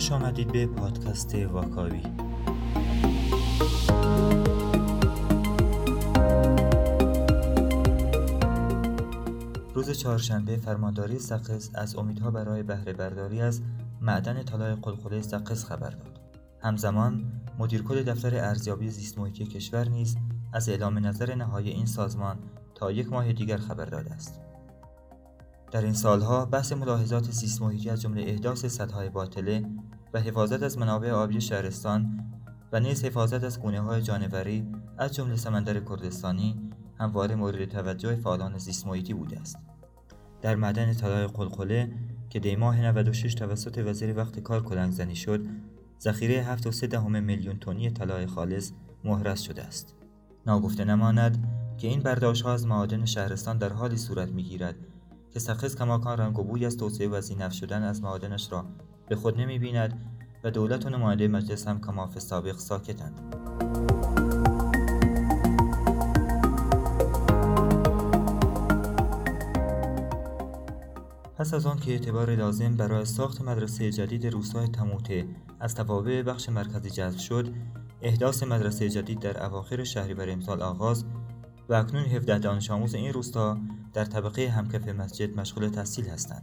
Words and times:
خوش 0.00 0.12
آمدید 0.12 0.52
به 0.52 0.66
پادکست 0.66 1.34
واکاوی 1.34 2.02
روز 9.74 9.90
چهارشنبه 9.90 10.56
فرمانداری 10.56 11.18
سقز 11.18 11.70
از 11.74 11.96
امیدها 11.96 12.30
برای 12.30 12.62
بهره 12.62 12.92
برداری 12.92 13.40
از 13.40 13.60
معدن 14.00 14.42
طلای 14.42 14.74
قلقله 14.74 15.22
سقز 15.22 15.64
خبر 15.64 15.90
داد. 15.90 16.20
همزمان 16.62 17.32
مدیرکل 17.58 18.02
دفتر 18.02 18.44
ارزیابی 18.44 18.90
زیست 18.90 19.18
محیطی 19.18 19.44
کشور 19.44 19.88
نیز 19.88 20.16
از 20.52 20.68
اعلام 20.68 21.06
نظر 21.06 21.34
نهایی 21.34 21.70
این 21.70 21.86
سازمان 21.86 22.38
تا 22.74 22.92
یک 22.92 23.12
ماه 23.12 23.32
دیگر 23.32 23.56
خبر 23.56 23.84
داده 23.84 24.10
است. 24.12 24.40
در 25.70 25.82
این 25.82 25.92
سالها 25.92 26.44
بحث 26.44 26.72
ملاحظات 26.72 27.30
محیطی 27.60 27.90
از 27.90 28.00
جمله 28.00 28.22
احداث 28.22 28.66
سدهای 28.66 29.08
باطله 29.08 29.64
و 30.14 30.20
حفاظت 30.20 30.62
از 30.62 30.78
منابع 30.78 31.10
آبی 31.10 31.40
شهرستان 31.40 32.24
و 32.72 32.80
نیز 32.80 33.04
حفاظت 33.04 33.44
از 33.44 33.60
گونه 33.60 33.80
های 33.80 34.02
جانوری 34.02 34.66
از 34.98 35.14
جمله 35.14 35.36
سمندر 35.36 35.80
کردستانی 35.80 36.70
همواره 36.98 37.34
مورد 37.34 37.64
توجه 37.64 38.16
فعالان 38.16 38.58
زیست 38.58 38.86
محیطی 38.86 39.14
بوده 39.14 39.40
است. 39.40 39.58
در 40.42 40.54
معدن 40.56 40.92
طلای 40.92 41.26
قلقله 41.26 41.92
که 42.30 42.40
دی 42.40 42.56
ماه 42.56 42.80
96 42.80 43.34
توسط 43.34 43.78
وزیر 43.78 44.16
وقت 44.16 44.40
کار 44.40 44.62
کلنگ 44.62 44.92
زنی 44.92 45.16
شد، 45.16 45.46
ذخیره 46.00 46.56
7.3 46.56 46.84
دهم 46.84 47.22
میلیون 47.22 47.58
تنی 47.58 47.90
طلای 47.90 48.26
خالص 48.26 48.72
مهرس 49.04 49.40
شده 49.40 49.62
است. 49.62 49.94
ناگفته 50.46 50.84
نماند 50.84 51.48
که 51.78 51.88
این 51.88 52.00
برداشت 52.00 52.42
ها 52.42 52.52
از 52.52 52.66
معادن 52.66 53.04
شهرستان 53.04 53.58
در 53.58 53.72
حالی 53.72 53.96
صورت 53.96 54.28
می‌گیرد 54.28 54.74
که 55.32 55.40
سخص 55.40 55.76
کماکان 55.76 56.18
رنگ 56.18 56.38
و 56.38 56.44
بوی 56.44 56.66
از 56.66 56.76
توسعه 56.76 57.08
و 57.08 57.20
زینف 57.20 57.52
شدن 57.52 57.82
از 57.82 58.02
معادنش 58.02 58.52
را 58.52 58.64
به 59.08 59.16
خود 59.16 59.40
نمی 59.40 59.58
بیند 59.58 60.06
و 60.44 60.50
دولت 60.50 60.86
و 60.86 60.90
نماینده 60.90 61.28
مجلس 61.28 61.68
هم 61.68 61.80
کماف 61.80 62.18
سابق 62.18 62.56
ساکتند. 62.56 63.20
پس 71.40 71.54
از 71.54 71.66
آن 71.66 71.78
که 71.78 71.92
اعتبار 71.92 72.34
لازم 72.34 72.76
برای 72.76 73.04
ساخت 73.04 73.40
مدرسه 73.40 73.90
جدید 73.90 74.26
روستای 74.26 74.68
تموته 74.68 75.26
از 75.60 75.74
توابع 75.74 76.22
بخش 76.22 76.48
مرکزی 76.48 76.90
جذب 76.90 77.18
شد 77.18 77.54
احداث 78.02 78.42
مدرسه 78.42 78.88
جدید 78.88 79.20
در 79.20 79.46
اواخر 79.46 79.84
شهریور 79.84 80.30
امسال 80.30 80.62
آغاز 80.62 81.04
و 81.68 81.74
اکنون 81.74 82.04
17 82.04 82.38
دانش 82.38 82.70
آموز 82.70 82.94
این 82.94 83.12
روستا 83.12 83.58
در 83.92 84.04
طبقه 84.04 84.48
همکف 84.48 84.88
مسجد 84.88 85.40
مشغول 85.40 85.68
تحصیل 85.68 86.08
هستند. 86.08 86.42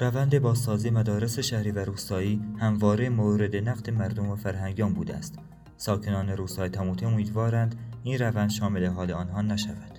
روند 0.00 0.38
بازسازی 0.38 0.90
مدارس 0.90 1.38
شهری 1.38 1.70
و 1.70 1.78
روستایی 1.78 2.42
همواره 2.58 3.08
مورد 3.08 3.56
نقد 3.56 3.90
مردم 3.90 4.28
و 4.28 4.36
فرهنگیان 4.36 4.94
بوده 4.94 5.16
است. 5.16 5.38
ساکنان 5.76 6.28
روستای 6.28 6.68
تموته 6.68 7.06
امیدوارند 7.06 7.74
این 8.04 8.18
روند 8.18 8.50
شامل 8.50 8.86
حال 8.86 9.10
آنها 9.12 9.42
نشود. 9.42 9.98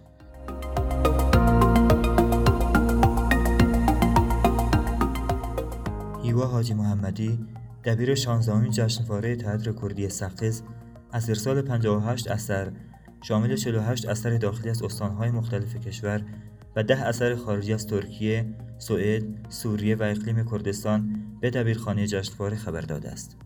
هیوا 6.24 6.48
حاجی 6.48 6.74
محمدی 6.74 7.46
دبیر 7.84 8.16
16 8.16 8.70
جشنواره 8.70 9.36
تئاتر 9.36 9.72
کردی 9.72 10.10
سقز 10.10 10.62
از 11.12 11.30
ارسال 11.30 11.62
58 11.62 12.32
اثر 12.32 12.72
شامل 13.22 13.56
48 13.56 14.10
اثر 14.10 14.38
داخلی 14.38 14.70
از 14.70 14.84
استانهای 14.84 15.32
مختلف 15.32 15.76
کشور 15.76 16.26
و 16.76 16.84
ده 16.84 17.08
اثر 17.08 17.36
خارجی 17.36 17.74
از 17.74 17.88
ترکیه، 17.88 18.46
سوئد، 18.78 19.24
سوریه 19.50 19.96
و 19.96 20.04
اقلیم 20.04 20.46
کردستان 20.52 21.22
به 21.42 21.50
دبیرخانه 21.50 22.08
جشنواره 22.08 22.56
خبر 22.56 22.82
داده 22.82 23.10
است. 23.10 23.38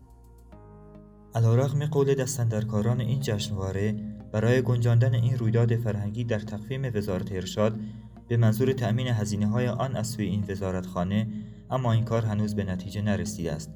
علیرغم 1.34 1.86
قول 1.86 2.14
دستندرکاران 2.14 3.00
این 3.00 3.20
جشنواره 3.20 3.94
برای 4.32 4.62
گنجاندن 4.62 5.14
این 5.14 5.38
رویداد 5.38 5.76
فرهنگی 5.76 6.24
در 6.24 6.38
تقویم 6.38 6.90
وزارت 6.94 7.32
ارشاد 7.32 7.80
به 8.28 8.36
منظور 8.36 8.72
تأمین 8.72 9.06
هزینه 9.06 9.46
های 9.46 9.68
آن 9.68 9.96
از 9.96 10.06
سوی 10.06 10.24
این 10.24 10.44
وزارتخانه 10.48 11.26
اما 11.70 11.92
این 11.92 12.04
کار 12.04 12.22
هنوز 12.22 12.54
به 12.54 12.64
نتیجه 12.64 13.02
نرسیده 13.02 13.52
است 13.52 13.70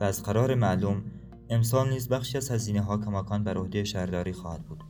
و 0.00 0.04
از 0.04 0.22
قرار 0.22 0.54
معلوم 0.54 1.02
امسال 1.50 1.90
نیز 1.90 2.08
بخشی 2.08 2.36
از 2.36 2.50
هزینه 2.50 2.80
ها 2.80 2.98
کماکان 2.98 3.44
بر 3.44 3.58
عهده 3.58 3.84
شهرداری 3.84 4.32
خواهد 4.32 4.62
بود. 4.62 4.89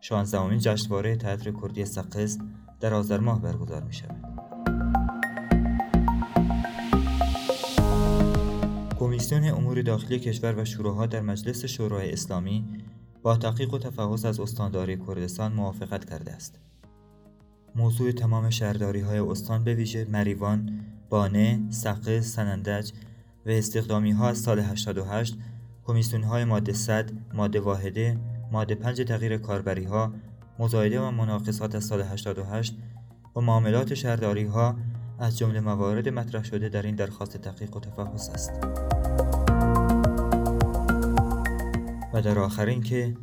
شانزدهمین 0.00 0.58
جشنواره 0.58 1.16
تئاتر 1.16 1.52
کردی 1.62 1.84
سقز 1.84 2.38
در 2.80 2.94
آذر 2.94 3.20
ماه 3.20 3.42
برگزار 3.42 3.82
می 3.82 3.92
شود. 3.92 4.24
کمیسیون 8.98 9.44
امور 9.44 9.82
داخلی 9.82 10.18
کشور 10.18 10.58
و 10.58 10.64
شوراها 10.64 11.06
در 11.06 11.20
مجلس 11.20 11.64
شورای 11.64 12.12
اسلامی 12.12 12.64
با 13.22 13.36
تحقیق 13.36 13.74
و 13.74 13.78
تفحص 13.78 14.24
از 14.24 14.40
استانداری 14.40 14.96
کردستان 14.96 15.52
موافقت 15.52 16.10
کرده 16.10 16.32
است. 16.32 16.58
موضوع 17.76 18.12
تمام 18.12 18.50
شهرداری 18.50 19.00
های 19.00 19.18
استان 19.18 19.64
به 19.64 19.74
ویژه 19.74 20.04
مریوان، 20.04 20.80
بانه، 21.10 21.60
سقز، 21.70 22.26
سنندج 22.26 22.92
و 23.46 23.50
استخدامی 23.50 24.10
ها 24.10 24.28
از 24.28 24.38
سال 24.38 24.58
88 24.60 25.38
کمیسیون 25.84 26.22
های 26.22 26.44
ماده 26.44 26.72
100 26.72 27.10
ماده 27.34 27.60
واحده 27.60 28.18
ماده 28.52 28.74
5 28.74 29.02
تغییر 29.02 29.36
کاربری 29.36 29.84
ها 29.84 30.12
مزایده 30.58 31.00
و 31.00 31.10
مناقصات 31.10 31.74
از 31.74 31.84
سال 31.84 32.00
88 32.00 32.76
و 33.36 33.40
معاملات 33.40 33.94
شهرداری 33.94 34.44
ها 34.44 34.76
از 35.18 35.38
جمله 35.38 35.60
موارد 35.60 36.08
مطرح 36.08 36.44
شده 36.44 36.68
در 36.68 36.82
این 36.82 36.94
درخواست 36.94 37.36
تحقیق 37.36 37.76
و 37.76 37.80
تفحص 37.80 38.28
است. 38.28 38.52
و 42.14 42.22
در 42.22 42.38
آخرین 42.38 42.82
که 42.82 43.16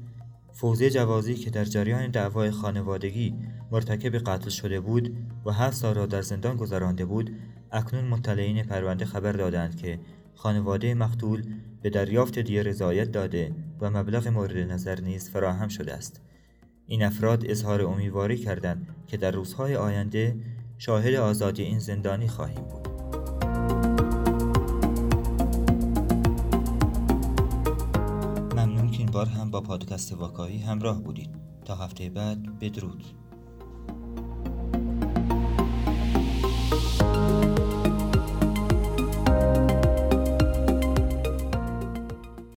فوزی 0.53 0.89
جوازی 0.89 1.35
که 1.35 1.49
در 1.49 1.65
جریان 1.65 2.11
دعوای 2.11 2.51
خانوادگی 2.51 3.35
مرتکب 3.71 4.17
قتل 4.17 4.49
شده 4.49 4.79
بود 4.79 5.17
و 5.45 5.51
هفت 5.51 5.77
سال 5.77 5.95
را 5.95 6.05
در 6.05 6.21
زندان 6.21 6.55
گذرانده 6.55 7.05
بود 7.05 7.35
اکنون 7.71 8.05
مطلعین 8.05 8.63
پرونده 8.63 9.05
خبر 9.05 9.31
دادند 9.31 9.75
که 9.75 9.99
خانواده 10.37 10.93
مقتول 10.93 11.43
به 11.81 11.89
دریافت 11.89 12.39
دیه 12.39 12.63
رضایت 12.63 13.11
داده 13.11 13.51
و 13.81 13.89
مبلغ 13.89 14.27
مورد 14.27 14.57
نظر 14.57 15.01
نیز 15.01 15.29
فراهم 15.29 15.67
شده 15.67 15.93
است. 15.93 16.21
این 16.87 17.03
افراد 17.03 17.45
اظهار 17.45 17.81
امیدواری 17.81 18.37
کردند 18.37 18.87
که 19.07 19.17
در 19.17 19.31
روزهای 19.31 19.75
آینده 19.75 20.35
شاهد 20.77 21.13
آزادی 21.13 21.63
این 21.63 21.79
زندانی 21.79 22.27
خواهیم 22.27 22.63
بود. 22.63 22.87
ممنون 28.53 28.91
که 28.91 28.97
این 28.97 29.11
بار 29.11 29.25
هم 29.25 29.51
با 29.51 29.61
پادکست 29.61 30.13
واکایی 30.13 30.57
همراه 30.57 31.03
بودید. 31.03 31.29
تا 31.65 31.75
هفته 31.75 32.09
بعد 32.09 32.59
بدرود. 32.59 33.03